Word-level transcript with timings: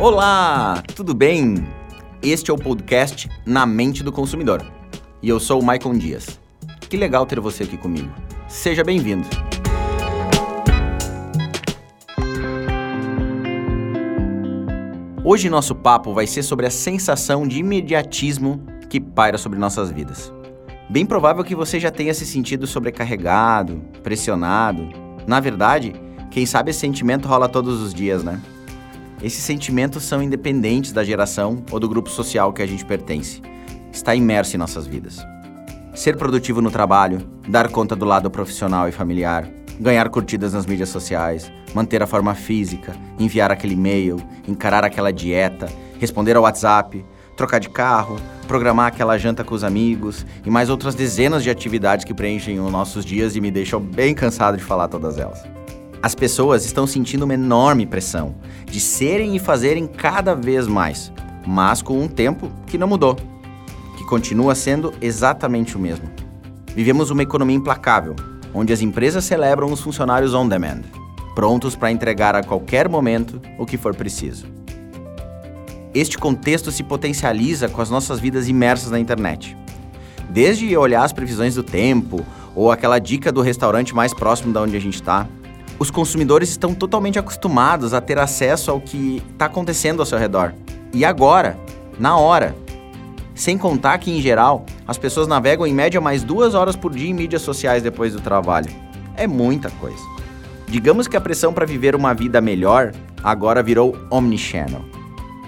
Olá, 0.00 0.80
tudo 0.94 1.12
bem? 1.12 1.66
Este 2.22 2.52
é 2.52 2.54
o 2.54 2.56
podcast 2.56 3.28
Na 3.44 3.66
Mente 3.66 4.04
do 4.04 4.12
Consumidor 4.12 4.64
e 5.20 5.28
eu 5.28 5.40
sou 5.40 5.60
o 5.60 5.64
Maicon 5.64 5.92
Dias. 5.92 6.38
Que 6.88 6.96
legal 6.96 7.26
ter 7.26 7.40
você 7.40 7.64
aqui 7.64 7.76
comigo. 7.76 8.08
Seja 8.46 8.84
bem-vindo. 8.84 9.26
Hoje 15.24 15.50
nosso 15.50 15.74
papo 15.74 16.14
vai 16.14 16.28
ser 16.28 16.44
sobre 16.44 16.66
a 16.66 16.70
sensação 16.70 17.44
de 17.44 17.58
imediatismo 17.58 18.64
que 18.88 19.00
paira 19.00 19.36
sobre 19.36 19.58
nossas 19.58 19.90
vidas. 19.90 20.32
Bem 20.88 21.04
provável 21.04 21.42
que 21.42 21.56
você 21.56 21.80
já 21.80 21.90
tenha 21.90 22.14
se 22.14 22.24
sentido 22.24 22.68
sobrecarregado, 22.68 23.82
pressionado. 24.04 24.88
Na 25.26 25.40
verdade, 25.40 25.92
quem 26.30 26.46
sabe 26.46 26.70
esse 26.70 26.78
sentimento 26.78 27.26
rola 27.26 27.48
todos 27.48 27.82
os 27.82 27.92
dias, 27.92 28.22
né? 28.22 28.40
Esses 29.20 29.42
sentimentos 29.42 30.04
são 30.04 30.22
independentes 30.22 30.92
da 30.92 31.02
geração 31.02 31.64
ou 31.72 31.80
do 31.80 31.88
grupo 31.88 32.08
social 32.08 32.52
que 32.52 32.62
a 32.62 32.66
gente 32.66 32.84
pertence. 32.84 33.42
Está 33.92 34.14
imerso 34.14 34.54
em 34.54 34.58
nossas 34.58 34.86
vidas. 34.86 35.18
Ser 35.92 36.16
produtivo 36.16 36.62
no 36.62 36.70
trabalho, 36.70 37.18
dar 37.48 37.68
conta 37.68 37.96
do 37.96 38.04
lado 38.04 38.30
profissional 38.30 38.88
e 38.88 38.92
familiar, 38.92 39.48
ganhar 39.80 40.08
curtidas 40.08 40.52
nas 40.52 40.66
mídias 40.66 40.90
sociais, 40.90 41.50
manter 41.74 42.00
a 42.00 42.06
forma 42.06 42.32
física, 42.32 42.94
enviar 43.18 43.50
aquele 43.50 43.74
e-mail, 43.74 44.18
encarar 44.46 44.84
aquela 44.84 45.12
dieta, 45.12 45.68
responder 45.98 46.36
ao 46.36 46.44
WhatsApp, 46.44 47.04
trocar 47.36 47.58
de 47.58 47.68
carro, 47.68 48.16
programar 48.46 48.86
aquela 48.86 49.18
janta 49.18 49.42
com 49.42 49.54
os 49.54 49.64
amigos 49.64 50.24
e 50.46 50.50
mais 50.50 50.70
outras 50.70 50.94
dezenas 50.94 51.42
de 51.42 51.50
atividades 51.50 52.04
que 52.04 52.14
preenchem 52.14 52.60
os 52.60 52.70
nossos 52.70 53.04
dias 53.04 53.34
e 53.34 53.40
me 53.40 53.50
deixam 53.50 53.80
bem 53.80 54.14
cansado 54.14 54.56
de 54.56 54.62
falar 54.62 54.86
todas 54.86 55.18
elas. 55.18 55.57
As 56.00 56.14
pessoas 56.14 56.64
estão 56.64 56.86
sentindo 56.86 57.24
uma 57.24 57.34
enorme 57.34 57.84
pressão 57.84 58.36
de 58.66 58.78
serem 58.78 59.34
e 59.34 59.38
fazerem 59.40 59.86
cada 59.86 60.32
vez 60.34 60.68
mais, 60.68 61.12
mas 61.44 61.82
com 61.82 62.00
um 62.00 62.06
tempo 62.06 62.52
que 62.66 62.78
não 62.78 62.86
mudou, 62.86 63.16
que 63.96 64.04
continua 64.04 64.54
sendo 64.54 64.92
exatamente 65.00 65.76
o 65.76 65.80
mesmo. 65.80 66.08
Vivemos 66.72 67.10
uma 67.10 67.24
economia 67.24 67.56
implacável, 67.56 68.14
onde 68.54 68.72
as 68.72 68.80
empresas 68.80 69.24
celebram 69.24 69.72
os 69.72 69.80
funcionários 69.80 70.34
on 70.34 70.46
demand, 70.46 70.82
prontos 71.34 71.74
para 71.74 71.90
entregar 71.90 72.36
a 72.36 72.44
qualquer 72.44 72.88
momento 72.88 73.40
o 73.58 73.66
que 73.66 73.76
for 73.76 73.92
preciso. 73.92 74.46
Este 75.92 76.16
contexto 76.16 76.70
se 76.70 76.84
potencializa 76.84 77.68
com 77.68 77.82
as 77.82 77.90
nossas 77.90 78.20
vidas 78.20 78.48
imersas 78.48 78.92
na 78.92 79.00
internet. 79.00 79.56
Desde 80.30 80.76
olhar 80.76 81.02
as 81.02 81.12
previsões 81.12 81.56
do 81.56 81.62
tempo 81.64 82.24
ou 82.54 82.70
aquela 82.70 83.00
dica 83.00 83.32
do 83.32 83.40
restaurante 83.40 83.94
mais 83.94 84.14
próximo 84.14 84.52
da 84.52 84.62
onde 84.62 84.76
a 84.76 84.80
gente 84.80 84.94
está, 84.94 85.26
os 85.78 85.90
consumidores 85.90 86.48
estão 86.50 86.74
totalmente 86.74 87.18
acostumados 87.18 87.94
a 87.94 88.00
ter 88.00 88.18
acesso 88.18 88.70
ao 88.70 88.80
que 88.80 89.22
está 89.32 89.46
acontecendo 89.46 90.00
ao 90.00 90.06
seu 90.06 90.18
redor. 90.18 90.52
E 90.92 91.04
agora, 91.04 91.58
na 91.98 92.16
hora. 92.16 92.54
Sem 93.34 93.56
contar 93.56 93.98
que, 93.98 94.10
em 94.10 94.20
geral, 94.20 94.66
as 94.86 94.98
pessoas 94.98 95.28
navegam 95.28 95.64
em 95.64 95.72
média 95.72 96.00
mais 96.00 96.24
duas 96.24 96.54
horas 96.54 96.74
por 96.74 96.92
dia 96.92 97.08
em 97.08 97.14
mídias 97.14 97.42
sociais 97.42 97.84
depois 97.84 98.12
do 98.12 98.20
trabalho. 98.20 98.68
É 99.16 99.28
muita 99.28 99.70
coisa. 99.70 100.02
Digamos 100.66 101.06
que 101.06 101.16
a 101.16 101.20
pressão 101.20 101.52
para 101.52 101.64
viver 101.64 101.94
uma 101.94 102.12
vida 102.12 102.40
melhor 102.40 102.92
agora 103.22 103.62
virou 103.62 103.96
omnichannel. 104.10 104.84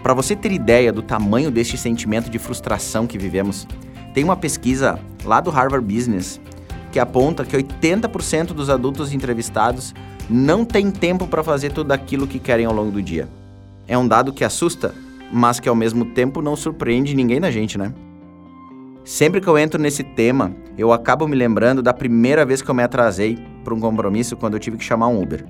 Para 0.05 0.15
você 0.15 0.37
ter 0.37 0.53
ideia 0.53 0.93
do 0.93 1.03
tamanho 1.03 1.51
deste 1.51 1.77
sentimento 1.77 2.31
de 2.31 2.39
frustração 2.39 3.07
que 3.07 3.19
vivemos, 3.19 3.67
tem 4.15 4.23
uma 4.23 4.37
pesquisa 4.37 4.99
lá 5.25 5.41
do 5.41 5.51
Harvard 5.51 5.85
Business 5.85 6.41
que 6.91 6.99
aponta 6.99 7.45
que 7.45 7.57
80% 7.57 8.47
dos 8.47 8.71
adultos 8.71 9.13
entrevistados 9.13 9.95
não 10.31 10.65
tem 10.65 10.91
tempo 10.91 11.27
para 11.27 11.43
fazer 11.43 11.73
tudo 11.73 11.91
aquilo 11.91 12.27
que 12.27 12.39
querem 12.39 12.65
ao 12.65 12.73
longo 12.73 12.93
do 12.93 13.03
dia. 13.03 13.29
É 13.89 13.99
um 13.99 14.07
dado 14.07 14.33
que 14.33 14.45
assusta, 14.45 14.95
mas 15.33 15.59
que 15.59 15.69
ao 15.69 15.75
mesmo 15.75 16.05
tempo 16.05 16.41
não 16.41 16.55
surpreende 16.55 17.17
ninguém 17.17 17.41
na 17.41 17.51
gente, 17.51 17.77
né? 17.77 17.93
Sempre 19.05 19.41
que 19.41 19.49
eu 19.49 19.59
entro 19.59 19.81
nesse 19.81 20.05
tema, 20.05 20.53
eu 20.79 20.93
acabo 20.93 21.27
me 21.27 21.35
lembrando 21.35 21.83
da 21.83 21.93
primeira 21.93 22.45
vez 22.45 22.63
que 22.63 22.71
eu 22.71 22.75
me 22.75 22.83
atrasei 22.83 23.39
para 23.65 23.75
um 23.75 23.81
compromisso 23.81 24.37
quando 24.37 24.55
eu 24.55 24.61
tive 24.61 24.77
que 24.77 24.85
chamar 24.85 25.09
um 25.09 25.21
Uber. 25.21 25.45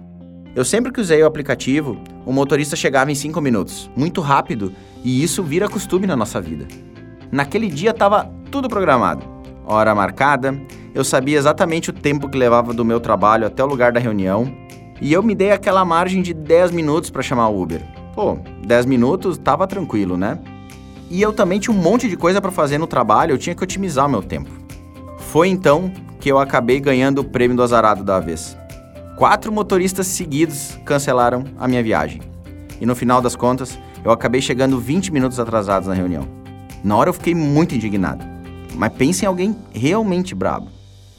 Eu 0.57 0.65
sempre 0.65 0.91
que 0.91 1.01
usei 1.01 1.23
o 1.23 1.27
aplicativo, 1.27 1.99
o 2.25 2.33
motorista 2.33 2.75
chegava 2.75 3.12
em 3.12 3.15
5 3.15 3.41
minutos, 3.41 3.91
muito 3.95 4.21
rápido, 4.21 4.73
e 5.05 5.23
isso 5.23 5.43
vira 5.43 5.69
costume 5.69 6.07
na 6.07 6.17
nossa 6.17 6.41
vida. 6.41 6.67
Naquele 7.31 7.69
dia 7.69 7.91
estava 7.91 8.31
tudo 8.51 8.69
programado. 8.69 9.40
Hora 9.70 9.94
marcada, 9.94 10.60
eu 10.92 11.04
sabia 11.04 11.38
exatamente 11.38 11.91
o 11.91 11.92
tempo 11.92 12.28
que 12.28 12.36
levava 12.36 12.75
do 12.75 12.84
meu 12.84 12.98
trabalho 12.98 13.47
até 13.47 13.62
o 13.62 13.69
lugar 13.69 13.92
da 13.92 14.00
reunião, 14.00 14.53
e 15.00 15.12
eu 15.12 15.22
me 15.22 15.32
dei 15.32 15.53
aquela 15.53 15.84
margem 15.84 16.22
de 16.22 16.34
10 16.34 16.72
minutos 16.72 17.08
para 17.08 17.22
chamar 17.22 17.48
o 17.50 17.62
Uber. 17.62 17.81
Pô, 18.12 18.36
10 18.66 18.86
minutos 18.86 19.38
tava 19.38 19.69
tranquilo, 19.69 20.16
né? 20.16 20.41
E 21.08 21.22
eu 21.22 21.32
também 21.32 21.60
tinha 21.60 21.72
um 21.72 21.81
monte 21.81 22.08
de 22.08 22.16
coisa 22.16 22.41
para 22.41 22.50
fazer 22.50 22.78
no 22.78 22.86
trabalho, 22.88 23.34
eu 23.34 23.38
tinha 23.38 23.54
que 23.54 23.62
otimizar 23.62 24.06
o 24.06 24.10
meu 24.10 24.25
tempo. 24.25 24.50
Foi 25.19 25.47
então 25.47 25.92
que 26.19 26.28
eu 26.28 26.41
acabei 26.41 26.81
ganhando 26.81 27.20
o 27.20 27.25
prêmio 27.25 27.56
do 27.56 27.62
azarado 27.62 28.02
da 28.02 28.19
vez 28.19 28.58
quatro 29.16 29.52
motoristas 29.52 30.08
seguidos 30.08 30.81
cancelaram 30.84 31.44
a 31.60 31.69
minha 31.69 31.82
viagem. 31.82 32.22
E 32.81 32.87
no 32.87 32.97
final 32.97 33.22
das 33.22 33.37
contas, 33.37 33.78
eu 34.02 34.10
acabei 34.10 34.41
chegando 34.41 34.81
20 34.81 35.12
minutos 35.12 35.38
atrasados 35.38 35.87
na 35.87 35.94
reunião. 35.94 36.26
Na 36.82 36.97
hora 36.97 37.10
eu 37.10 37.14
fiquei 37.14 37.37
muito 37.37 37.72
indignado. 37.72 38.30
Mas 38.81 38.95
pense 38.95 39.27
em 39.27 39.29
alguém 39.29 39.55
realmente 39.75 40.35
brabo. 40.35 40.69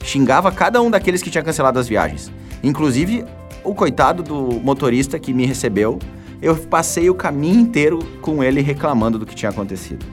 Xingava 0.03 0.51
cada 0.51 0.81
um 0.81 0.89
daqueles 0.89 1.21
que 1.21 1.29
tinha 1.29 1.43
cancelado 1.43 1.77
as 1.77 1.87
viagens. 1.87 2.31
Inclusive 2.63 3.23
o 3.63 3.75
coitado 3.75 4.23
do 4.23 4.59
motorista 4.59 5.19
que 5.19 5.31
me 5.31 5.45
recebeu. 5.45 5.99
Eu 6.41 6.55
passei 6.55 7.07
o 7.07 7.13
caminho 7.13 7.59
inteiro 7.59 7.99
com 8.19 8.43
ele 8.43 8.61
reclamando 8.61 9.19
do 9.19 9.27
que 9.27 9.35
tinha 9.35 9.51
acontecido. 9.51 10.03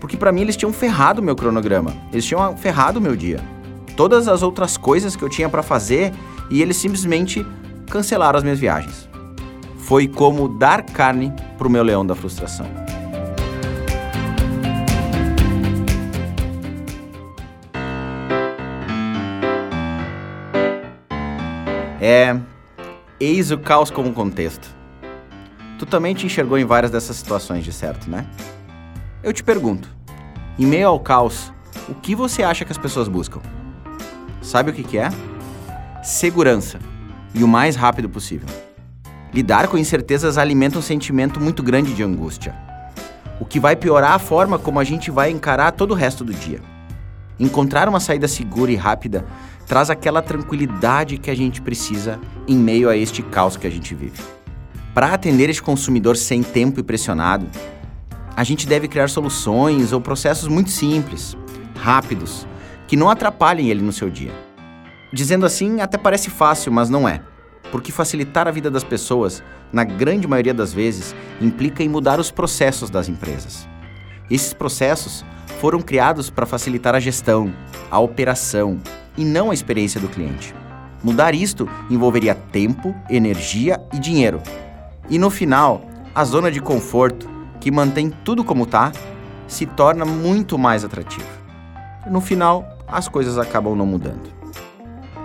Porque 0.00 0.16
para 0.16 0.32
mim 0.32 0.40
eles 0.40 0.56
tinham 0.56 0.72
ferrado 0.72 1.22
meu 1.22 1.36
cronograma. 1.36 1.94
Eles 2.12 2.24
tinham 2.24 2.56
ferrado 2.56 3.00
meu 3.00 3.14
dia. 3.14 3.38
Todas 3.96 4.26
as 4.26 4.42
outras 4.42 4.76
coisas 4.76 5.14
que 5.14 5.22
eu 5.22 5.28
tinha 5.28 5.48
para 5.48 5.62
fazer, 5.62 6.12
e 6.50 6.60
eles 6.60 6.78
simplesmente 6.78 7.46
cancelaram 7.88 8.38
as 8.38 8.42
minhas 8.42 8.58
viagens. 8.58 9.08
Foi 9.76 10.08
como 10.08 10.48
dar 10.48 10.82
carne 10.82 11.32
para 11.56 11.68
o 11.68 11.70
meu 11.70 11.84
leão 11.84 12.04
da 12.04 12.16
frustração. 12.16 12.66
É. 22.00 22.38
Eis 23.20 23.50
o 23.50 23.58
caos 23.58 23.90
como 23.90 24.12
contexto. 24.12 24.68
Tu 25.78 25.86
também 25.86 26.14
te 26.14 26.26
enxergou 26.26 26.58
em 26.58 26.64
várias 26.64 26.90
dessas 26.90 27.16
situações, 27.16 27.64
de 27.64 27.72
certo, 27.72 28.08
né? 28.10 28.26
Eu 29.22 29.32
te 29.32 29.42
pergunto: 29.42 29.88
em 30.58 30.66
meio 30.66 30.88
ao 30.88 31.00
caos, 31.00 31.52
o 31.88 31.94
que 31.94 32.14
você 32.14 32.42
acha 32.42 32.64
que 32.64 32.72
as 32.72 32.78
pessoas 32.78 33.08
buscam? 33.08 33.40
Sabe 34.40 34.70
o 34.70 34.74
que, 34.74 34.84
que 34.84 34.98
é? 34.98 35.10
segurança 36.02 36.78
e 37.34 37.42
o 37.44 37.48
mais 37.48 37.76
rápido 37.76 38.08
possível. 38.08 38.48
Lidar 39.32 39.68
com 39.68 39.76
incertezas 39.76 40.38
alimenta 40.38 40.78
um 40.78 40.82
sentimento 40.82 41.40
muito 41.40 41.62
grande 41.62 41.92
de 41.92 42.02
angústia, 42.02 42.54
o 43.38 43.44
que 43.44 43.60
vai 43.60 43.76
piorar 43.76 44.12
a 44.12 44.18
forma 44.18 44.58
como 44.58 44.80
a 44.80 44.84
gente 44.84 45.10
vai 45.10 45.30
encarar 45.30 45.72
todo 45.72 45.90
o 45.90 45.94
resto 45.94 46.24
do 46.24 46.32
dia. 46.32 46.60
Encontrar 47.38 47.88
uma 47.88 48.00
saída 48.00 48.26
segura 48.26 48.72
e 48.72 48.76
rápida 48.76 49.24
traz 49.68 49.90
aquela 49.90 50.22
tranquilidade 50.22 51.18
que 51.18 51.30
a 51.30 51.36
gente 51.36 51.60
precisa 51.60 52.18
em 52.48 52.56
meio 52.56 52.88
a 52.88 52.96
este 52.96 53.22
caos 53.22 53.56
que 53.56 53.66
a 53.66 53.70
gente 53.70 53.94
vive. 53.94 54.18
Para 54.94 55.12
atender 55.12 55.50
este 55.50 55.62
consumidor 55.62 56.16
sem 56.16 56.42
tempo 56.42 56.80
e 56.80 56.82
pressionado, 56.82 57.46
a 58.34 58.42
gente 58.42 58.66
deve 58.66 58.88
criar 58.88 59.10
soluções 59.10 59.92
ou 59.92 60.00
processos 60.00 60.48
muito 60.48 60.70
simples, 60.70 61.36
rápidos, 61.76 62.46
que 62.86 62.96
não 62.96 63.10
atrapalhem 63.10 63.68
ele 63.68 63.82
no 63.82 63.92
seu 63.92 64.08
dia. 64.08 64.32
Dizendo 65.12 65.44
assim, 65.44 65.82
até 65.82 65.98
parece 65.98 66.30
fácil, 66.30 66.72
mas 66.72 66.88
não 66.88 67.06
é. 67.06 67.20
Porque 67.70 67.92
facilitar 67.92 68.48
a 68.48 68.50
vida 68.50 68.70
das 68.70 68.82
pessoas, 68.82 69.42
na 69.70 69.84
grande 69.84 70.26
maioria 70.26 70.54
das 70.54 70.72
vezes, 70.72 71.14
implica 71.40 71.82
em 71.82 71.88
mudar 71.88 72.18
os 72.18 72.30
processos 72.30 72.88
das 72.88 73.08
empresas. 73.08 73.68
Esses 74.30 74.54
processos 74.54 75.24
foram 75.60 75.80
criados 75.80 76.30
para 76.30 76.46
facilitar 76.46 76.94
a 76.94 77.00
gestão, 77.00 77.52
a 77.90 77.98
operação 77.98 78.80
e 79.18 79.24
não 79.24 79.50
a 79.50 79.54
experiência 79.54 80.00
do 80.00 80.08
cliente. 80.08 80.54
Mudar 81.02 81.34
isto 81.34 81.68
envolveria 81.90 82.34
tempo, 82.34 82.94
energia 83.10 83.78
e 83.92 83.98
dinheiro. 83.98 84.40
E 85.10 85.18
no 85.18 85.28
final, 85.28 85.82
a 86.14 86.24
zona 86.24 86.50
de 86.50 86.60
conforto, 86.60 87.28
que 87.60 87.70
mantém 87.70 88.10
tudo 88.24 88.44
como 88.44 88.64
está, 88.64 88.92
se 89.46 89.66
torna 89.66 90.04
muito 90.04 90.56
mais 90.56 90.84
atrativa. 90.84 91.26
No 92.08 92.20
final, 92.20 92.78
as 92.86 93.08
coisas 93.08 93.36
acabam 93.38 93.74
não 93.74 93.86
mudando. 93.86 94.30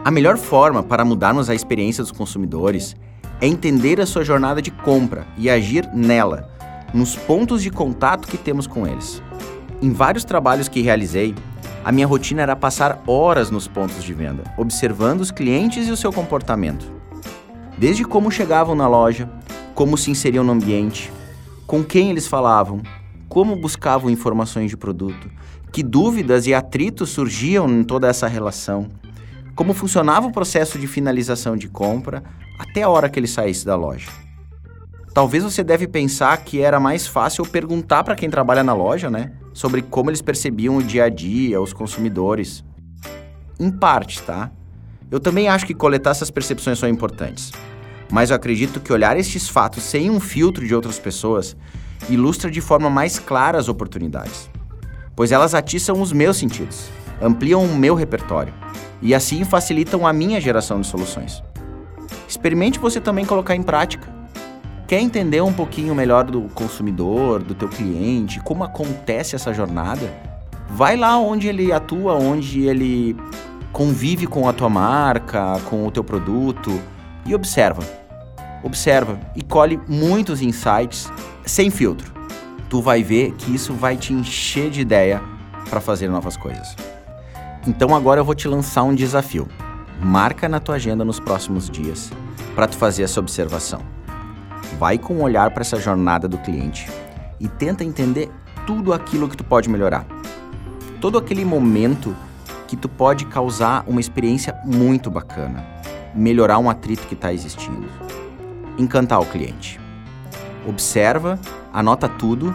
A 0.03 0.11
melhor 0.11 0.37
forma 0.37 0.83
para 0.83 1.05
mudarmos 1.05 1.49
a 1.49 1.55
experiência 1.55 2.03
dos 2.03 2.11
consumidores 2.11 2.95
é 3.39 3.47
entender 3.47 4.01
a 4.01 4.05
sua 4.05 4.23
jornada 4.23 4.61
de 4.61 4.71
compra 4.71 5.25
e 5.37 5.49
agir 5.49 5.87
nela, 5.93 6.49
nos 6.93 7.15
pontos 7.15 7.61
de 7.61 7.69
contato 7.69 8.27
que 8.27 8.37
temos 8.37 8.67
com 8.67 8.87
eles. 8.87 9.21
Em 9.83 9.91
vários 9.91 10.23
trabalhos 10.23 10.69
que 10.69 10.79
realizei, 10.79 11.35
a 11.83 11.91
minha 11.91 12.07
rotina 12.07 12.41
era 12.41 12.55
passar 12.55 13.03
horas 13.05 13.51
nos 13.51 13.67
pontos 13.67 14.01
de 14.01 14.13
venda, 14.13 14.45
observando 14.57 15.19
os 15.19 15.29
clientes 15.29 15.89
e 15.89 15.91
o 15.91 15.97
seu 15.97 16.09
comportamento. 16.09 16.89
Desde 17.77 18.05
como 18.05 18.31
chegavam 18.31 18.75
na 18.75 18.87
loja, 18.87 19.29
como 19.75 19.97
se 19.97 20.09
inseriam 20.09 20.41
no 20.41 20.53
ambiente, 20.53 21.11
com 21.67 21.83
quem 21.83 22.09
eles 22.09 22.27
falavam, 22.27 22.81
como 23.27 23.57
buscavam 23.57 24.09
informações 24.09 24.69
de 24.69 24.77
produto, 24.77 25.29
que 25.69 25.83
dúvidas 25.83 26.47
e 26.47 26.53
atritos 26.53 27.09
surgiam 27.09 27.69
em 27.69 27.83
toda 27.83 28.07
essa 28.07 28.25
relação, 28.25 28.87
como 29.53 29.73
funcionava 29.73 30.27
o 30.27 30.31
processo 30.31 30.79
de 30.79 30.87
finalização 30.87 31.57
de 31.57 31.67
compra 31.67 32.23
até 32.57 32.83
a 32.83 32.89
hora 32.89 33.09
que 33.09 33.19
ele 33.19 33.27
saísse 33.27 33.65
da 33.65 33.75
loja. 33.75 34.09
Talvez 35.13 35.43
você 35.43 35.61
deve 35.61 35.89
pensar 35.89 36.37
que 36.37 36.61
era 36.61 36.79
mais 36.79 37.05
fácil 37.05 37.45
perguntar 37.45 38.05
para 38.05 38.15
quem 38.15 38.29
trabalha 38.29 38.63
na 38.63 38.73
loja, 38.73 39.09
né, 39.09 39.33
sobre 39.53 39.81
como 39.81 40.09
eles 40.09 40.21
percebiam 40.21 40.77
o 40.77 40.83
dia 40.83 41.05
a 41.05 41.09
dia, 41.09 41.61
os 41.61 41.73
consumidores. 41.73 42.63
Em 43.59 43.69
parte, 43.69 44.21
tá? 44.23 44.51
Eu 45.11 45.19
também 45.19 45.47
acho 45.47 45.65
que 45.65 45.73
coletar 45.73 46.11
essas 46.11 46.31
percepções 46.31 46.79
são 46.79 46.89
importantes. 46.89 47.51
Mas 48.11 48.29
eu 48.29 48.35
acredito 48.35 48.79
que 48.79 48.91
olhar 48.91 49.17
estes 49.17 49.47
fatos 49.47 49.83
sem 49.83 50.09
um 50.09 50.19
filtro 50.19 50.65
de 50.67 50.75
outras 50.75 50.99
pessoas 50.99 51.55
ilustra 52.09 52.51
de 52.51 52.61
forma 52.61 52.89
mais 52.89 53.19
clara 53.19 53.57
as 53.57 53.69
oportunidades, 53.69 54.49
pois 55.15 55.31
elas 55.31 55.55
atiçam 55.55 56.01
os 56.01 56.11
meus 56.11 56.37
sentidos, 56.37 56.89
ampliam 57.21 57.63
o 57.63 57.75
meu 57.75 57.95
repertório 57.95 58.53
e 59.01 59.15
assim 59.15 59.43
facilitam 59.43 60.05
a 60.05 60.13
minha 60.13 60.39
geração 60.39 60.81
de 60.81 60.87
soluções. 60.87 61.41
Experimente 62.27 62.79
você 62.79 62.99
também 62.99 63.25
colocar 63.25 63.55
em 63.55 63.63
prática. 63.63 64.12
Quer 64.93 65.01
entender 65.01 65.41
um 65.41 65.51
pouquinho 65.51 65.95
melhor 65.95 66.23
do 66.23 66.43
consumidor, 66.53 67.41
do 67.41 67.55
teu 67.55 67.67
cliente, 67.67 68.39
como 68.41 68.63
acontece 68.63 69.35
essa 69.35 69.51
jornada? 69.51 70.07
Vai 70.69 70.95
lá 70.95 71.17
onde 71.17 71.47
ele 71.47 71.71
atua, 71.73 72.13
onde 72.13 72.67
ele 72.67 73.17
convive 73.71 74.27
com 74.27 74.47
a 74.47 74.53
tua 74.53 74.69
marca, 74.69 75.59
com 75.67 75.87
o 75.87 75.89
teu 75.89 76.03
produto 76.03 76.79
e 77.25 77.33
observa. 77.33 77.81
Observa 78.61 79.19
e 79.35 79.41
colhe 79.41 79.81
muitos 79.87 80.43
insights 80.43 81.11
sem 81.43 81.71
filtro. 81.71 82.13
Tu 82.69 82.79
vai 82.79 83.01
ver 83.01 83.31
que 83.31 83.51
isso 83.51 83.73
vai 83.73 83.97
te 83.97 84.13
encher 84.13 84.69
de 84.69 84.81
ideia 84.81 85.23
para 85.71 85.81
fazer 85.81 86.07
novas 86.07 86.37
coisas. 86.37 86.75
Então 87.65 87.95
agora 87.95 88.21
eu 88.21 88.25
vou 88.25 88.35
te 88.35 88.47
lançar 88.47 88.83
um 88.83 88.93
desafio. 88.93 89.47
Marca 89.99 90.47
na 90.47 90.59
tua 90.59 90.75
agenda 90.75 91.03
nos 91.03 91.19
próximos 91.19 91.67
dias 91.67 92.11
para 92.53 92.67
tu 92.67 92.77
fazer 92.77 93.01
essa 93.01 93.19
observação. 93.19 94.02
Vai 94.77 94.97
com 94.97 95.15
um 95.15 95.21
olhar 95.21 95.51
para 95.51 95.61
essa 95.61 95.79
jornada 95.79 96.27
do 96.27 96.37
cliente 96.37 96.89
e 97.39 97.47
tenta 97.47 97.83
entender 97.83 98.29
tudo 98.65 98.93
aquilo 98.93 99.27
que 99.27 99.37
tu 99.37 99.43
pode 99.43 99.69
melhorar. 99.69 100.05
Todo 100.99 101.17
aquele 101.17 101.45
momento 101.45 102.15
que 102.67 102.75
tu 102.75 102.89
pode 102.89 103.25
causar 103.25 103.83
uma 103.87 103.99
experiência 103.99 104.59
muito 104.65 105.11
bacana, 105.11 105.63
melhorar 106.15 106.59
um 106.59 106.69
atrito 106.69 107.07
que 107.07 107.13
está 107.13 107.33
existindo, 107.33 107.87
encantar 108.77 109.19
o 109.19 109.25
cliente 109.25 109.83
observa, 110.67 111.39
anota 111.71 112.07
tudo 112.07 112.53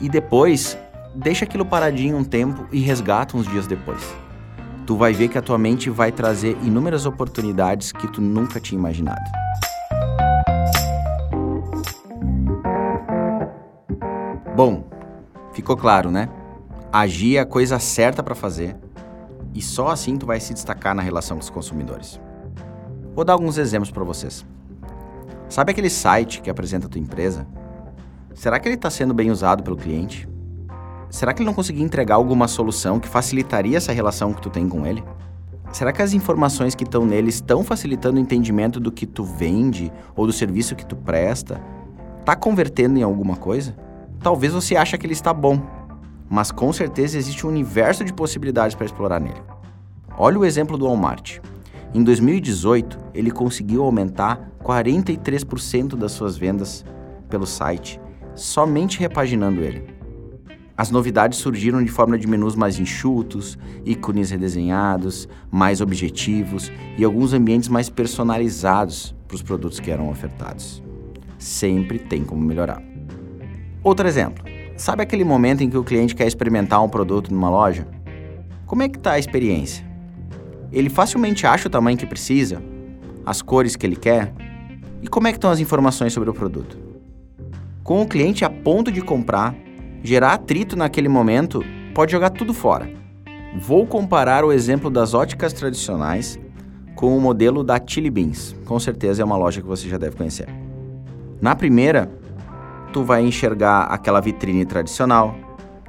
e 0.00 0.08
depois 0.08 0.78
deixa 1.14 1.44
aquilo 1.44 1.64
paradinho 1.64 2.16
um 2.16 2.24
tempo 2.24 2.66
e 2.72 2.80
resgata 2.80 3.36
uns 3.36 3.46
dias 3.46 3.66
depois. 3.66 4.02
Tu 4.86 4.96
vai 4.96 5.12
ver 5.12 5.28
que 5.28 5.36
a 5.36 5.42
tua 5.42 5.58
mente 5.58 5.90
vai 5.90 6.10
trazer 6.10 6.56
inúmeras 6.62 7.04
oportunidades 7.04 7.92
que 7.92 8.08
tu 8.08 8.20
nunca 8.20 8.58
tinha 8.58 8.78
imaginado. 8.78 9.20
Bom, 14.58 14.82
ficou 15.52 15.76
claro, 15.76 16.10
né? 16.10 16.28
Agir 16.92 17.36
é 17.36 17.38
a 17.38 17.46
coisa 17.46 17.78
certa 17.78 18.24
para 18.24 18.34
fazer 18.34 18.74
e 19.54 19.62
só 19.62 19.86
assim 19.86 20.16
tu 20.16 20.26
vai 20.26 20.40
se 20.40 20.52
destacar 20.52 20.96
na 20.96 21.00
relação 21.00 21.36
com 21.36 21.44
os 21.44 21.48
consumidores. 21.48 22.20
Vou 23.14 23.24
dar 23.24 23.34
alguns 23.34 23.56
exemplos 23.56 23.92
para 23.92 24.02
vocês. 24.02 24.44
Sabe 25.48 25.70
aquele 25.70 25.88
site 25.88 26.42
que 26.42 26.50
apresenta 26.50 26.88
a 26.88 26.90
tua 26.90 27.00
empresa? 27.00 27.46
Será 28.34 28.58
que 28.58 28.66
ele 28.66 28.74
está 28.74 28.90
sendo 28.90 29.14
bem 29.14 29.30
usado 29.30 29.62
pelo 29.62 29.76
cliente? 29.76 30.28
Será 31.08 31.32
que 31.32 31.40
ele 31.40 31.46
não 31.46 31.54
conseguiu 31.54 31.84
entregar 31.84 32.16
alguma 32.16 32.48
solução 32.48 32.98
que 32.98 33.06
facilitaria 33.06 33.76
essa 33.76 33.92
relação 33.92 34.34
que 34.34 34.42
tu 34.42 34.50
tem 34.50 34.68
com 34.68 34.84
ele? 34.84 35.04
Será 35.70 35.92
que 35.92 36.02
as 36.02 36.12
informações 36.12 36.74
que 36.74 36.82
estão 36.82 37.06
nele 37.06 37.28
estão 37.28 37.62
facilitando 37.62 38.16
o 38.16 38.20
entendimento 38.20 38.80
do 38.80 38.90
que 38.90 39.06
tu 39.06 39.22
vende 39.22 39.92
ou 40.16 40.26
do 40.26 40.32
serviço 40.32 40.74
que 40.74 40.84
tu 40.84 40.96
presta? 40.96 41.62
Está 42.18 42.34
convertendo 42.34 42.98
em 42.98 43.04
alguma 43.04 43.36
coisa? 43.36 43.86
Talvez 44.20 44.52
você 44.52 44.76
ache 44.76 44.98
que 44.98 45.06
ele 45.06 45.12
está 45.12 45.32
bom, 45.32 45.60
mas 46.28 46.50
com 46.50 46.72
certeza 46.72 47.16
existe 47.16 47.46
um 47.46 47.50
universo 47.50 48.04
de 48.04 48.12
possibilidades 48.12 48.74
para 48.74 48.86
explorar 48.86 49.20
nele. 49.20 49.40
Olha 50.16 50.38
o 50.38 50.44
exemplo 50.44 50.76
do 50.76 50.86
Walmart. 50.86 51.38
Em 51.94 52.02
2018, 52.02 52.98
ele 53.14 53.30
conseguiu 53.30 53.84
aumentar 53.84 54.50
43% 54.62 55.96
das 55.96 56.12
suas 56.12 56.36
vendas 56.36 56.84
pelo 57.30 57.46
site, 57.46 58.00
somente 58.34 58.98
repaginando 58.98 59.62
ele. 59.62 59.96
As 60.76 60.90
novidades 60.90 61.38
surgiram 61.38 61.82
de 61.82 61.90
forma 61.90 62.18
de 62.18 62.26
menus 62.26 62.54
mais 62.54 62.78
enxutos, 62.78 63.58
ícones 63.84 64.30
redesenhados, 64.30 65.28
mais 65.50 65.80
objetivos 65.80 66.70
e 66.96 67.04
alguns 67.04 67.32
ambientes 67.32 67.68
mais 67.68 67.88
personalizados 67.88 69.14
para 69.26 69.34
os 69.34 69.42
produtos 69.42 69.80
que 69.80 69.90
eram 69.90 70.08
ofertados. 70.08 70.82
Sempre 71.38 71.98
tem 71.98 72.24
como 72.24 72.42
melhorar. 72.42 72.87
Outro 73.82 74.06
exemplo. 74.06 74.44
Sabe 74.76 75.02
aquele 75.02 75.24
momento 75.24 75.62
em 75.62 75.70
que 75.70 75.76
o 75.76 75.84
cliente 75.84 76.14
quer 76.14 76.26
experimentar 76.26 76.82
um 76.82 76.88
produto 76.88 77.32
numa 77.32 77.50
loja? 77.50 77.86
Como 78.66 78.82
é 78.82 78.88
que 78.88 78.98
está 78.98 79.12
a 79.12 79.18
experiência? 79.18 79.84
Ele 80.70 80.90
facilmente 80.90 81.46
acha 81.46 81.68
o 81.68 81.70
tamanho 81.70 81.96
que 81.96 82.06
precisa, 82.06 82.62
as 83.24 83.40
cores 83.40 83.76
que 83.76 83.86
ele 83.86 83.96
quer, 83.96 84.32
e 85.02 85.08
como 85.08 85.26
é 85.26 85.32
que 85.32 85.38
estão 85.38 85.50
as 85.50 85.60
informações 85.60 86.12
sobre 86.12 86.28
o 86.28 86.34
produto? 86.34 86.78
Com 87.82 88.02
o 88.02 88.06
cliente 88.06 88.44
a 88.44 88.50
ponto 88.50 88.92
de 88.92 89.00
comprar, 89.00 89.54
gerar 90.02 90.34
atrito 90.34 90.76
naquele 90.76 91.08
momento 91.08 91.64
pode 91.94 92.12
jogar 92.12 92.30
tudo 92.30 92.52
fora. 92.52 92.90
Vou 93.60 93.86
comparar 93.86 94.44
o 94.44 94.52
exemplo 94.52 94.90
das 94.90 95.14
óticas 95.14 95.52
tradicionais 95.52 96.38
com 96.94 97.16
o 97.16 97.20
modelo 97.20 97.64
da 97.64 97.80
Chili 97.84 98.10
Beans. 98.10 98.54
Com 98.66 98.78
certeza 98.78 99.22
é 99.22 99.24
uma 99.24 99.36
loja 99.36 99.60
que 99.60 99.66
você 99.66 99.88
já 99.88 99.96
deve 99.96 100.16
conhecer. 100.16 100.48
Na 101.40 101.56
primeira, 101.56 102.10
tu 102.92 103.04
vai 103.04 103.22
enxergar 103.22 103.82
aquela 103.84 104.20
vitrine 104.20 104.64
tradicional, 104.64 105.34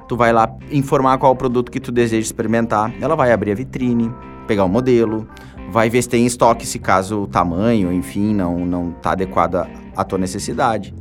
tu 0.08 0.16
vai 0.16 0.32
lá 0.32 0.52
informar 0.70 1.18
qual 1.18 1.32
o 1.32 1.36
produto 1.36 1.70
que 1.70 1.80
tu 1.80 1.92
deseja 1.92 2.22
experimentar, 2.22 2.92
ela 3.00 3.14
vai 3.14 3.32
abrir 3.32 3.52
a 3.52 3.54
vitrine, 3.54 4.12
pegar 4.46 4.64
o 4.64 4.68
modelo, 4.68 5.26
vai 5.70 5.88
ver 5.88 6.02
se 6.02 6.08
tem 6.08 6.26
estoque, 6.26 6.66
se 6.66 6.78
caso 6.78 7.22
o 7.22 7.26
tamanho, 7.26 7.92
enfim, 7.92 8.34
não 8.34 8.66
não 8.66 8.90
está 8.90 9.12
adequado 9.12 9.66
à 9.96 10.04
tua 10.04 10.18
necessidade. 10.18 10.94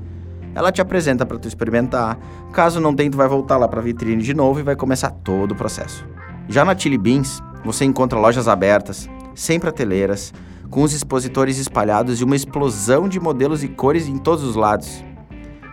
Ela 0.53 0.71
te 0.71 0.81
apresenta 0.81 1.25
para 1.25 1.37
tu 1.37 1.47
experimentar. 1.47 2.17
Caso 2.51 2.79
não 2.79 2.93
tenha, 2.93 3.11
tu 3.11 3.17
vai 3.17 3.27
voltar 3.27 3.57
lá 3.57 3.67
para 3.67 3.79
a 3.79 3.83
vitrine 3.83 4.21
de 4.21 4.33
novo 4.33 4.59
e 4.59 4.63
vai 4.63 4.75
começar 4.75 5.11
todo 5.11 5.51
o 5.51 5.55
processo. 5.55 6.05
Já 6.47 6.65
na 6.65 6.77
Chili 6.77 6.97
Beans, 6.97 7.41
você 7.63 7.85
encontra 7.85 8.19
lojas 8.19 8.47
abertas, 8.47 9.09
sem 9.35 9.59
prateleiras, 9.59 10.33
com 10.69 10.81
os 10.83 10.93
expositores 10.93 11.57
espalhados 11.57 12.19
e 12.19 12.23
uma 12.23 12.35
explosão 12.35 13.07
de 13.07 13.19
modelos 13.19 13.63
e 13.63 13.67
cores 13.67 14.07
em 14.07 14.17
todos 14.17 14.43
os 14.43 14.55
lados. 14.55 15.03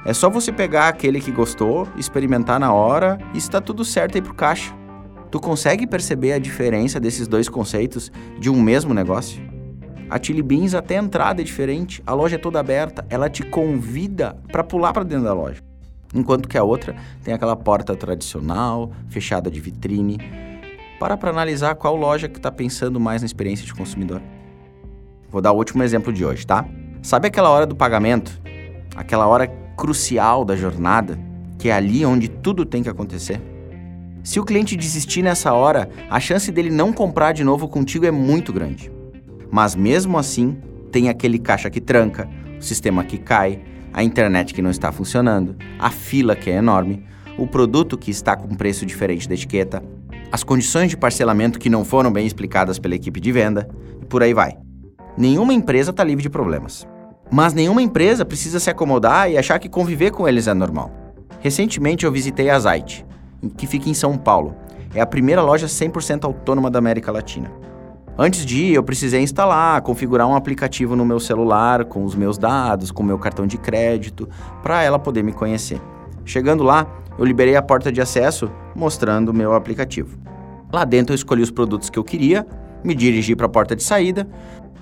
É 0.07 0.15
só 0.15 0.31
você 0.31 0.53
pegar 0.53 0.87
aquele 0.87 1.21
que 1.21 1.33
gostou, 1.33 1.89
experimentar 1.97 2.61
na 2.61 2.73
hora 2.73 3.19
e 3.35 3.39
está 3.39 3.61
tudo 3.61 3.85
certo 3.85 4.15
aí 4.15 4.23
pro 4.23 4.33
caixa. 4.33 4.73
Tu 5.33 5.41
consegue 5.41 5.85
perceber 5.85 6.33
a 6.33 6.39
diferença 6.39 7.01
desses 7.01 7.27
dois 7.27 7.49
conceitos 7.49 8.13
de 8.39 8.49
um 8.49 8.63
mesmo 8.63 8.95
negócio? 8.95 9.43
A 10.09 10.23
Chili 10.23 10.43
Beans 10.43 10.75
até 10.75 10.97
a 10.97 11.03
entrada 11.03 11.43
é 11.43 11.45
diferente, 11.45 12.01
a 12.07 12.15
loja 12.15 12.37
é 12.37 12.39
toda 12.39 12.61
aberta, 12.61 13.05
ela 13.11 13.29
te 13.29 13.43
convida 13.43 14.37
para 14.53 14.63
pular 14.63 14.93
para 14.93 15.03
dentro 15.03 15.25
da 15.25 15.35
loja. 15.35 15.61
Enquanto 16.15 16.49
que 16.49 16.57
a 16.57 16.63
outra 16.63 16.95
tem 17.25 17.35
aquela 17.35 17.57
porta 17.57 17.97
tradicional, 17.97 18.93
fechada 19.09 19.51
de 19.51 19.59
vitrine. 19.59 20.19
Para 21.01 21.17
para 21.17 21.31
analisar 21.31 21.75
qual 21.75 21.97
loja 21.97 22.29
que 22.29 22.39
está 22.39 22.53
pensando 22.53 23.01
mais 23.01 23.23
na 23.23 23.27
experiência 23.27 23.67
de 23.67 23.75
consumidor. 23.75 24.23
Vou 25.29 25.43
dar 25.43 25.51
o 25.51 25.57
último 25.57 25.83
exemplo 25.83 26.13
de 26.13 26.25
hoje, 26.25 26.47
tá? 26.47 26.65
Sabe 27.03 27.27
aquela 27.27 27.51
hora 27.51 27.67
do 27.67 27.75
pagamento? 27.75 28.41
Aquela 28.95 29.27
hora 29.27 29.66
crucial 29.77 30.45
da 30.45 30.57
jornada, 30.57 31.19
que 31.59 31.69
é 31.69 31.73
ali 31.73 32.05
onde 32.05 32.29
tudo 32.29 32.65
tem 32.65 32.83
que 32.83 32.89
acontecer? 32.89 33.41
Se 34.25 34.41
o 34.41 34.45
cliente 34.45 34.77
desistir 34.77 35.23
nessa 35.23 35.53
hora, 35.53 35.89
a 36.11 36.19
chance 36.19 36.51
dele 36.51 36.71
não 36.71 36.93
comprar 36.93 37.33
de 37.33 37.45
novo 37.45 37.69
contigo 37.69 38.07
é 38.07 38.11
muito 38.11 38.53
grande. 38.53 38.91
Mas 39.51 39.77
mesmo 39.77 40.19
assim, 40.19 40.57
tem 40.91 41.09
aquele 41.09 41.39
caixa 41.39 41.71
que 41.71 41.81
tranca, 41.81 42.29
o 42.59 42.63
sistema 42.63 43.05
que 43.05 43.19
cai, 43.19 43.63
a 43.93 44.03
internet 44.03 44.53
que 44.53 44.61
não 44.61 44.71
está 44.71 44.91
funcionando, 44.91 45.55
a 45.79 45.91
fila 45.91 46.35
que 46.35 46.51
é 46.51 46.57
enorme, 46.57 47.05
o 47.39 47.47
produto 47.47 47.97
que 47.97 48.11
está 48.11 48.35
com 48.35 48.49
preço 48.55 48.85
diferente 48.85 49.29
da 49.29 49.35
etiqueta, 49.35 49.83
as 50.33 50.43
condições 50.43 50.91
de 50.91 50.97
parcelamento 50.97 51.59
que 51.59 51.71
não 51.71 51.85
foram 51.85 52.11
bem 52.11 52.27
explicadas 52.27 52.79
pela 52.79 52.95
equipe 52.95 53.21
de 53.21 53.31
venda, 53.31 53.69
e 54.03 54.07
por 54.07 54.23
aí 54.23 54.35
vai. 54.35 54.57
Nenhuma 55.17 55.55
empresa 55.55 55.91
está 55.91 56.03
livre 56.03 56.23
de 56.23 56.31
problemas. 56.31 56.87
Mas 57.31 57.53
nenhuma 57.53 57.83
empresa 57.83 58.25
precisa 58.25 58.61
se 58.61 58.71
acomodar 58.71 59.31
e 59.31 59.37
achar 59.37 59.59
que 59.59 59.69
conviver 59.69 60.11
com 60.11 60.29
eles 60.29 60.47
é 60.47 60.55
normal. 60.55 60.91
Recentemente 61.41 62.07
eu 62.07 62.13
visitei 62.13 62.51
a 62.51 62.59
Zite, 62.59 63.05
que 63.57 63.67
fica 63.67 63.89
em 63.89 63.95
São 63.95 64.17
Paulo. 64.17 64.55
É 64.95 65.01
a 65.01 65.07
primeira 65.07 65.43
loja 65.43 65.67
100% 65.67 66.25
autônoma 66.25 66.71
da 66.71 66.79
América 66.79 67.13
Latina. 67.13 67.51
Antes 68.19 68.47
de 68.47 68.65
ir, 68.65 68.75
eu 68.75 68.83
precisei 68.83 69.21
instalar, 69.21 69.83
configurar 69.83 70.27
um 70.27 70.35
aplicativo 70.35 70.97
no 70.97 71.05
meu 71.05 71.21
celular 71.21 71.85
com 71.85 72.03
os 72.03 72.15
meus 72.15 72.39
dados, 72.39 72.91
com 72.91 73.03
meu 73.03 73.19
cartão 73.19 73.47
de 73.47 73.59
crédito, 73.59 74.27
para 74.63 74.83
ela 74.83 74.99
poder 74.99 75.23
me 75.23 75.33
conhecer. 75.33 75.79
Chegando 76.25 76.65
lá, 76.65 76.87
eu 77.19 77.25
liberei 77.25 77.57
a 77.57 77.63
porta 77.63 77.93
de 77.93 78.01
acesso 78.01 78.51
mostrando 78.75 79.29
o 79.29 79.35
meu 79.35 79.53
aplicativo. 79.53 80.17
Lá 80.73 80.85
dentro 80.85 81.13
eu 81.13 81.17
escolhi 81.17 81.43
os 81.43 81.51
produtos 81.51 81.91
que 81.91 81.99
eu 81.99 82.05
queria, 82.05 82.47
me 82.83 82.95
dirigi 82.95 83.37
para 83.37 83.47
a 83.47 83.51
porta 83.51 83.77
de 83.77 83.83
saída, 83.83 84.27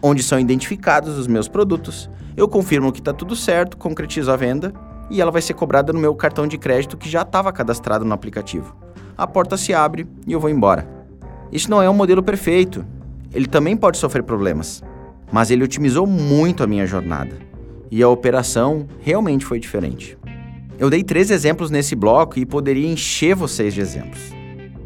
onde 0.06 0.22
são 0.22 0.38
identificados 0.38 1.16
os 1.16 1.26
meus 1.26 1.48
produtos. 1.48 2.10
Eu 2.36 2.46
confirmo 2.46 2.92
que 2.92 2.98
está 2.98 3.10
tudo 3.10 3.34
certo, 3.34 3.78
concretizo 3.78 4.30
a 4.30 4.36
venda 4.36 4.70
e 5.08 5.18
ela 5.18 5.30
vai 5.30 5.40
ser 5.40 5.54
cobrada 5.54 5.94
no 5.94 5.98
meu 5.98 6.14
cartão 6.14 6.46
de 6.46 6.58
crédito 6.58 6.98
que 6.98 7.08
já 7.08 7.22
estava 7.22 7.50
cadastrado 7.50 8.04
no 8.04 8.12
aplicativo. 8.12 8.76
A 9.16 9.26
porta 9.26 9.56
se 9.56 9.72
abre 9.72 10.06
e 10.26 10.32
eu 10.34 10.38
vou 10.38 10.50
embora. 10.50 10.86
Isso 11.50 11.70
não 11.70 11.80
é 11.80 11.88
um 11.88 11.94
modelo 11.94 12.22
perfeito. 12.22 12.84
Ele 13.32 13.46
também 13.46 13.74
pode 13.78 13.96
sofrer 13.96 14.22
problemas, 14.22 14.84
mas 15.32 15.50
ele 15.50 15.64
otimizou 15.64 16.06
muito 16.06 16.62
a 16.62 16.66
minha 16.66 16.86
jornada. 16.86 17.38
E 17.90 18.02
a 18.02 18.08
operação 18.08 18.86
realmente 19.00 19.46
foi 19.46 19.58
diferente. 19.58 20.18
Eu 20.78 20.90
dei 20.90 21.02
três 21.02 21.30
exemplos 21.30 21.70
nesse 21.70 21.94
bloco 21.94 22.38
e 22.38 22.44
poderia 22.44 22.92
encher 22.92 23.34
vocês 23.34 23.72
de 23.72 23.80
exemplos. 23.80 24.20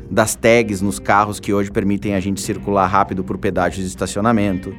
Das 0.09 0.37
tags 0.37 0.81
nos 0.81 1.01
carros 1.01 1.41
que 1.41 1.53
hoje 1.53 1.73
permitem 1.73 2.15
a 2.15 2.21
gente 2.21 2.41
circular 2.41 2.87
rápido 2.87 3.25
por 3.25 3.37
pedágios 3.37 3.83
de 3.83 3.89
estacionamento, 3.89 4.73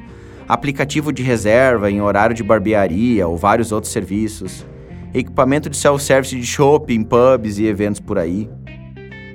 aplicativo 0.50 1.12
de 1.12 1.22
reserva 1.22 1.88
em 1.92 2.02
horário 2.02 2.34
de 2.34 2.42
barbearia 2.42 3.28
ou 3.28 3.36
vários 3.36 3.70
outros 3.70 3.92
serviços, 3.92 4.66
equipamento 5.14 5.70
de 5.70 5.76
self-service 5.76 6.34
de 6.34 6.44
shopping, 6.44 7.04
pubs 7.04 7.60
e 7.60 7.66
eventos 7.66 8.00
por 8.00 8.18
aí. 8.18 8.50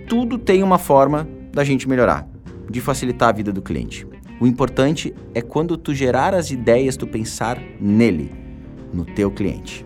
Tudo 0.10 0.38
tem 0.38 0.62
uma 0.62 0.78
forma 0.78 1.26
da 1.54 1.64
gente 1.64 1.88
melhorar, 1.88 2.28
de 2.70 2.82
facilitar 2.82 3.30
a 3.30 3.32
vida 3.32 3.54
do 3.54 3.62
cliente. 3.62 4.06
O 4.42 4.46
importante 4.46 5.16
é 5.34 5.42
quando 5.42 5.78
tu 5.78 5.94
gerar 5.94 6.34
as 6.34 6.52
ideias, 6.52 6.98
tu 6.98 7.08
pensar 7.08 7.58
nele, 7.80 8.30
no 8.92 9.06
teu 9.06 9.32
cliente. 9.32 9.86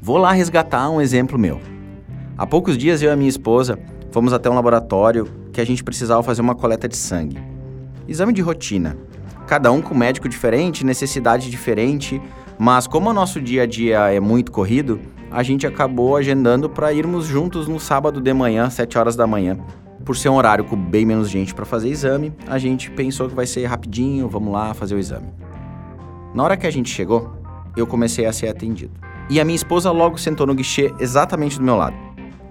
Vou 0.00 0.16
lá 0.16 0.30
resgatar 0.30 0.88
um 0.90 1.00
exemplo 1.00 1.36
meu. 1.36 1.60
Há 2.38 2.46
poucos 2.46 2.78
dias 2.78 3.02
eu 3.02 3.10
e 3.10 3.12
a 3.12 3.16
minha 3.16 3.28
esposa 3.28 3.76
fomos 4.12 4.32
até 4.32 4.48
um 4.48 4.54
laboratório 4.54 5.26
que 5.52 5.60
a 5.60 5.66
gente 5.66 5.82
precisava 5.82 6.22
fazer 6.22 6.40
uma 6.40 6.54
coleta 6.54 6.88
de 6.88 6.96
sangue. 6.96 7.38
Exame 8.06 8.32
de 8.32 8.42
rotina. 8.42 9.09
Cada 9.50 9.72
um 9.72 9.82
com 9.82 9.96
médico 9.96 10.28
diferente, 10.28 10.86
necessidade 10.86 11.50
diferente, 11.50 12.22
mas 12.56 12.86
como 12.86 13.10
o 13.10 13.12
nosso 13.12 13.40
dia 13.40 13.64
a 13.64 13.66
dia 13.66 13.98
é 14.08 14.20
muito 14.20 14.52
corrido, 14.52 15.00
a 15.28 15.42
gente 15.42 15.66
acabou 15.66 16.14
agendando 16.14 16.70
para 16.70 16.92
irmos 16.92 17.26
juntos 17.26 17.66
no 17.66 17.80
sábado 17.80 18.20
de 18.20 18.32
manhã, 18.32 18.70
7 18.70 18.96
horas 18.96 19.16
da 19.16 19.26
manhã. 19.26 19.58
Por 20.04 20.16
ser 20.16 20.28
um 20.28 20.36
horário 20.36 20.64
com 20.64 20.76
bem 20.76 21.04
menos 21.04 21.28
gente 21.28 21.52
para 21.52 21.64
fazer 21.64 21.88
exame, 21.88 22.32
a 22.46 22.58
gente 22.58 22.92
pensou 22.92 23.28
que 23.28 23.34
vai 23.34 23.44
ser 23.44 23.66
rapidinho, 23.66 24.28
vamos 24.28 24.52
lá 24.52 24.72
fazer 24.72 24.94
o 24.94 25.00
exame. 25.00 25.26
Na 26.32 26.44
hora 26.44 26.56
que 26.56 26.68
a 26.68 26.70
gente 26.70 26.88
chegou, 26.88 27.32
eu 27.76 27.88
comecei 27.88 28.26
a 28.26 28.32
ser 28.32 28.46
atendido. 28.46 28.92
E 29.28 29.40
a 29.40 29.44
minha 29.44 29.56
esposa 29.56 29.90
logo 29.90 30.16
sentou 30.16 30.46
no 30.46 30.54
guichê 30.54 30.94
exatamente 31.00 31.58
do 31.58 31.64
meu 31.64 31.74
lado. 31.74 31.96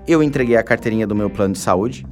Eu 0.05 0.21
entreguei 0.21 0.57
a 0.57 0.63
carteirinha 0.63 1.07
do 1.07 1.15
meu 1.15 1.29
plano 1.29 1.53
de 1.53 1.59
saúde, 1.59 2.05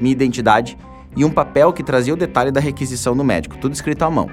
minha 0.00 0.12
identidade 0.12 0.78
e 1.16 1.24
um 1.24 1.30
papel 1.30 1.72
que 1.72 1.82
trazia 1.82 2.14
o 2.14 2.16
detalhe 2.16 2.50
da 2.50 2.60
requisição 2.60 3.16
do 3.16 3.24
médico, 3.24 3.58
tudo 3.58 3.74
escrito 3.74 4.02
à 4.02 4.10
mão. 4.10 4.28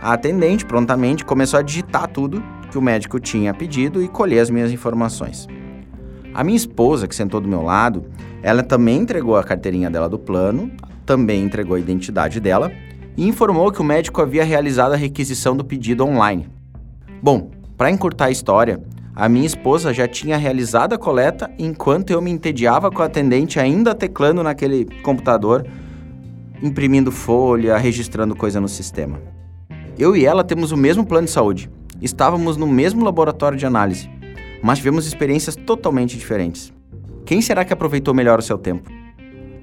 A 0.00 0.12
atendente 0.12 0.64
prontamente 0.64 1.24
começou 1.24 1.58
a 1.58 1.62
digitar 1.62 2.08
tudo 2.08 2.42
que 2.70 2.76
o 2.76 2.82
médico 2.82 3.18
tinha 3.18 3.54
pedido 3.54 4.02
e 4.02 4.08
colher 4.08 4.40
as 4.40 4.50
minhas 4.50 4.72
informações. 4.72 5.46
A 6.34 6.42
minha 6.42 6.56
esposa, 6.56 7.06
que 7.06 7.14
sentou 7.14 7.40
do 7.40 7.48
meu 7.48 7.62
lado, 7.62 8.04
ela 8.42 8.62
também 8.62 8.98
entregou 8.98 9.36
a 9.36 9.44
carteirinha 9.44 9.88
dela 9.88 10.08
do 10.08 10.18
plano, 10.18 10.70
também 11.06 11.42
entregou 11.44 11.76
a 11.76 11.80
identidade 11.80 12.40
dela 12.40 12.72
e 13.16 13.26
informou 13.26 13.70
que 13.70 13.80
o 13.80 13.84
médico 13.84 14.20
havia 14.20 14.44
realizado 14.44 14.92
a 14.92 14.96
requisição 14.96 15.56
do 15.56 15.64
pedido 15.64 16.04
online. 16.04 16.48
Bom, 17.22 17.50
para 17.76 17.90
encurtar 17.90 18.26
a 18.26 18.30
história, 18.30 18.82
a 19.16 19.28
minha 19.28 19.46
esposa 19.46 19.94
já 19.94 20.08
tinha 20.08 20.36
realizado 20.36 20.92
a 20.92 20.98
coleta 20.98 21.48
enquanto 21.56 22.10
eu 22.10 22.20
me 22.20 22.32
entediava 22.32 22.90
com 22.90 23.00
a 23.00 23.04
atendente 23.04 23.60
ainda 23.60 23.94
teclando 23.94 24.42
naquele 24.42 24.86
computador, 25.02 25.64
imprimindo 26.60 27.12
folha, 27.12 27.76
registrando 27.76 28.34
coisa 28.34 28.60
no 28.60 28.68
sistema. 28.68 29.20
Eu 29.96 30.16
e 30.16 30.26
ela 30.26 30.42
temos 30.42 30.72
o 30.72 30.76
mesmo 30.76 31.06
plano 31.06 31.26
de 31.26 31.32
saúde. 31.32 31.70
Estávamos 32.02 32.56
no 32.56 32.66
mesmo 32.66 33.04
laboratório 33.04 33.56
de 33.56 33.64
análise, 33.64 34.10
mas 34.60 34.78
tivemos 34.78 35.06
experiências 35.06 35.54
totalmente 35.54 36.18
diferentes. 36.18 36.72
Quem 37.24 37.40
será 37.40 37.64
que 37.64 37.72
aproveitou 37.72 38.12
melhor 38.12 38.40
o 38.40 38.42
seu 38.42 38.58
tempo? 38.58 38.90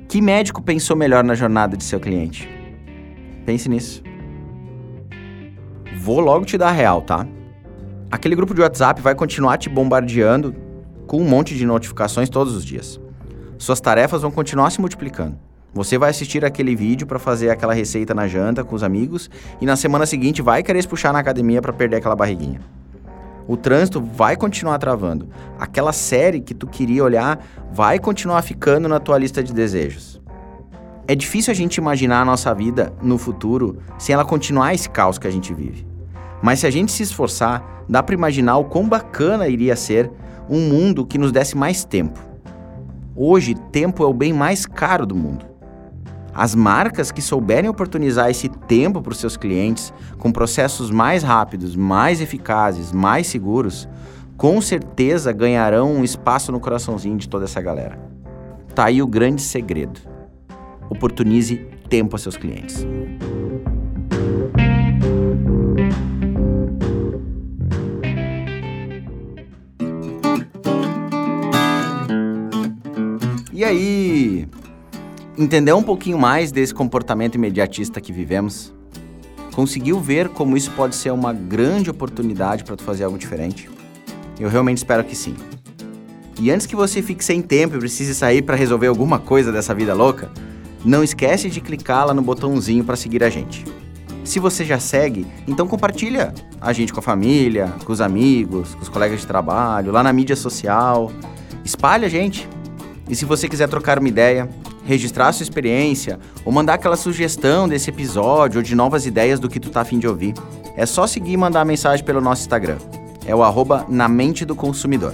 Que 0.08 0.22
médico 0.22 0.62
pensou 0.62 0.96
melhor 0.96 1.26
na 1.26 1.36
jornada 1.36 1.76
de 1.76 1.84
seu 1.84 2.00
cliente? 2.00 2.50
Pense 3.46 3.68
nisso. 3.68 4.02
Vou 5.98 6.22
logo 6.22 6.46
te 6.46 6.58
dar 6.58 6.70
a 6.70 6.72
real, 6.72 7.02
tá? 7.02 7.28
Aquele 8.12 8.36
grupo 8.36 8.54
de 8.54 8.60
WhatsApp 8.60 9.02
vai 9.02 9.16
continuar 9.16 9.58
te 9.58 9.70
bombardeando 9.70 10.54
com 11.08 11.22
um 11.22 11.24
monte 11.24 11.56
de 11.56 11.66
notificações 11.66 12.30
todos 12.30 12.54
os 12.54 12.66
dias. 12.66 13.00
Suas 13.58 13.80
tarefas 13.80 14.22
vão 14.22 14.30
continuar 14.30 14.70
se 14.70 14.82
multiplicando. 14.82 15.40
Você 15.74 15.98
vai 15.98 16.10
assistir 16.10 16.44
aquele 16.44 16.76
vídeo 16.76 17.08
para 17.08 17.18
fazer 17.18 17.50
aquela 17.50 17.74
receita 17.74 18.14
na 18.14 18.28
janta 18.28 18.66
com 18.66 18.76
os 18.76 18.84
amigos 18.84 19.30
e 19.62 19.66
na 19.66 19.78
semana 19.78 20.06
seguinte 20.06 20.42
vai 20.42 20.62
querer 20.62 20.82
se 20.82 20.90
puxar 20.90 21.14
na 21.14 21.20
academia 21.20 21.62
para 21.62 21.72
perder 21.72 21.98
aquela 21.98 22.16
barriguinha. 22.16 22.60
O 23.48 23.56
trânsito 23.56 24.02
vai 24.02 24.36
continuar 24.36 24.78
travando. 24.78 25.30
Aquela 25.58 25.94
série 25.94 26.42
que 26.42 26.54
tu 26.54 26.68
queria 26.68 27.06
olhar 27.06 27.40
vai 27.72 27.98
continuar 27.98 28.42
ficando 28.42 28.90
na 28.90 29.00
tua 29.00 29.18
lista 29.18 29.42
de 29.42 29.54
desejos. 29.54 30.22
É 31.08 31.16
difícil 31.16 31.52
a 31.52 31.56
gente 31.56 31.78
imaginar 31.78 32.22
a 32.22 32.26
nossa 32.26 32.54
vida 32.54 32.92
no 33.02 33.18
futuro 33.18 33.78
sem 33.98 34.14
ela 34.14 34.26
continuar 34.26 34.74
esse 34.74 34.90
caos 34.90 35.18
que 35.18 35.28
a 35.28 35.32
gente 35.32 35.54
vive. 35.54 35.91
Mas 36.42 36.60
se 36.60 36.68
a 36.68 36.72
gente 36.72 36.92
se 36.92 37.04
esforçar, 37.04 37.84
dá 37.88 38.02
para 38.02 38.16
imaginar 38.16 38.58
o 38.58 38.66
quão 38.66 38.88
bacana 38.88 39.48
iria 39.48 39.76
ser 39.76 40.12
um 40.50 40.60
mundo 40.70 41.06
que 41.06 41.18
nos 41.18 41.32
desse 41.32 41.56
mais 41.56 41.84
tempo. 41.84 42.20
Hoje, 43.16 43.56
tempo 43.72 44.04
é 44.04 44.08
o 44.08 44.14
bem 44.14 44.34
mais 44.34 44.66
caro 44.66 45.06
do 45.06 45.16
mundo. 45.16 45.46
As 46.34 46.56
marcas 46.56 47.12
que 47.12 47.22
souberem 47.22 47.70
oportunizar 47.70 48.30
esse 48.30 48.48
tempo 48.48 49.02
para 49.02 49.12
os 49.12 49.18
seus 49.18 49.36
clientes 49.36 49.94
com 50.18 50.32
processos 50.32 50.90
mais 50.90 51.24
rápidos, 51.24 51.76
mais 51.76 52.22
eficazes, 52.22 52.92
mais 52.92 53.28
seguros, 53.28 53.88
com 54.38 54.62
certeza 54.62 55.32
ganharão 55.34 55.94
um 55.94 56.04
espaço 56.04 56.52
no 56.52 56.60
coraçãozinho 56.60 57.18
de 57.18 57.28
toda 57.28 57.46
essa 57.46 57.62
galera. 57.62 58.00
Tá 58.74 58.86
aí 58.86 59.02
o 59.02 59.08
grande 59.08 59.42
segredo. 59.42 60.00
Oportunize 60.90 61.58
tempo 61.90 62.16
a 62.16 62.20
seus 62.20 62.38
clientes. 62.38 62.88
Entender 75.42 75.74
um 75.74 75.82
pouquinho 75.82 76.20
mais 76.20 76.52
desse 76.52 76.74
comportamento 76.74 77.36
imediatista 77.36 78.00
que 78.00 78.14
vivemos? 78.14 78.74
Conseguiu 79.54 80.00
ver 80.00 80.30
como 80.30 80.56
isso 80.56 80.72
pode 80.72 80.96
ser 80.96 81.12
uma 81.12 81.34
grande 81.34 81.90
oportunidade 81.90 82.64
para 82.64 82.76
tu 82.76 82.84
fazer 82.84 83.04
algo 83.04 83.18
diferente? 83.18 83.70
Eu 84.40 84.50
realmente 84.50 84.78
espero 84.78 85.04
que 85.04 85.16
sim. 85.16 85.36
E 86.40 86.52
antes 86.52 86.66
que 86.66 86.76
você 86.76 87.02
fique 87.02 87.24
sem 87.26 87.42
tempo 87.42 87.76
e 87.76 87.80
precise 87.80 88.14
sair 88.14 88.42
para 88.42 88.56
resolver 88.56 88.88
alguma 88.88 89.20
coisa 89.20 89.52
dessa 89.52 89.74
vida 89.74 89.94
louca, 89.94 90.30
não 90.86 91.04
esquece 91.04 91.50
de 91.50 91.60
clicar 91.60 92.08
lá 92.08 92.14
no 92.14 92.22
botãozinho 92.22 92.84
para 92.84 92.96
seguir 92.96 93.24
a 93.24 93.30
gente. 93.30 93.66
Se 94.24 94.40
você 94.40 94.64
já 94.64 94.80
segue, 94.80 95.26
então 95.48 95.68
compartilha 95.68 96.34
a 96.60 96.72
gente 96.72 96.94
com 96.94 97.00
a 97.00 97.04
família, 97.04 97.74
com 97.84 97.92
os 97.92 98.00
amigos, 98.00 98.76
com 98.76 98.82
os 98.82 98.90
colegas 98.90 99.20
de 99.22 99.28
trabalho, 99.28 99.92
lá 99.92 100.04
na 100.04 100.14
mídia 100.14 100.36
social. 100.36 101.12
Espalha 101.66 102.06
a 102.06 102.10
gente. 102.10 102.48
E 103.10 103.16
se 103.16 103.26
você 103.26 103.48
quiser 103.50 103.68
trocar 103.68 104.00
uma 104.00 104.08
ideia, 104.08 104.48
registrar 104.86 105.32
sua 105.34 105.44
experiência 105.44 106.20
ou 106.44 106.52
mandar 106.52 106.76
aquela 106.76 106.96
sugestão 106.96 107.68
desse 107.68 107.90
episódio 107.90 108.60
ou 108.60 108.64
de 108.64 108.76
novas 108.76 109.06
ideias 109.06 109.40
do 109.40 109.50
que 109.50 109.60
tu 109.60 109.70
tá 109.70 109.82
afim 109.82 110.00
de 110.00 110.08
ouvir, 110.08 110.34
é 110.76 110.86
só 110.86 111.06
seguir 111.06 111.34
e 111.34 111.38
mandar 111.38 111.66
mensagem 111.66 112.04
pelo 112.04 112.22
nosso 112.22 112.42
Instagram. 112.42 112.78
É 113.26 113.36
o 113.36 113.44
arroba 113.44 113.86
na 113.88 114.08
mente 114.08 114.46
do 114.46 114.56
consumidor. 114.56 115.14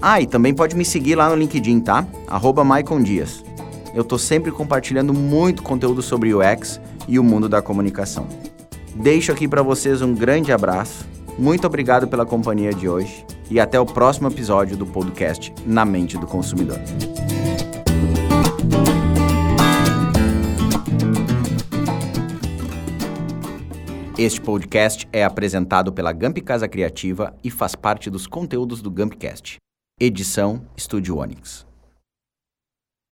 Ah, 0.00 0.20
e 0.20 0.26
também 0.26 0.54
pode 0.54 0.76
me 0.76 0.84
seguir 0.84 1.16
lá 1.16 1.28
no 1.28 1.36
LinkedIn, 1.36 1.80
tá? 1.80 2.06
Arroba 2.26 2.62
Maicon 2.64 3.02
Dias. 3.02 3.44
Eu 3.94 4.04
tô 4.04 4.16
sempre 4.16 4.52
compartilhando 4.52 5.12
muito 5.12 5.62
conteúdo 5.62 6.02
sobre 6.02 6.32
UX 6.32 6.80
e 7.08 7.18
o 7.18 7.24
mundo 7.24 7.48
da 7.48 7.60
comunicação. 7.60 8.26
Deixo 8.94 9.32
aqui 9.32 9.48
para 9.48 9.62
vocês 9.62 10.02
um 10.02 10.14
grande 10.14 10.52
abraço. 10.52 11.06
Muito 11.38 11.66
obrigado 11.66 12.06
pela 12.08 12.26
companhia 12.26 12.72
de 12.72 12.88
hoje 12.88 13.24
e 13.50 13.58
até 13.58 13.78
o 13.78 13.86
próximo 13.86 14.28
episódio 14.28 14.76
do 14.76 14.86
podcast 14.86 15.52
Na 15.64 15.84
Mente 15.84 16.18
do 16.18 16.26
Consumidor. 16.26 16.78
Este 24.18 24.40
podcast 24.40 25.08
é 25.12 25.22
apresentado 25.22 25.92
pela 25.92 26.12
Gamp 26.12 26.38
Casa 26.38 26.66
Criativa 26.66 27.36
e 27.44 27.52
faz 27.52 27.76
parte 27.76 28.10
dos 28.10 28.26
conteúdos 28.26 28.82
do 28.82 28.90
Gampcast. 28.90 29.58
Edição 30.00 30.66
Estúdio 30.76 31.18
Onix. 31.18 31.67